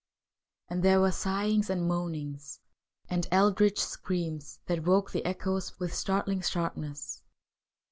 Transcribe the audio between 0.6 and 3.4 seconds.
And there were sighings and moanings, and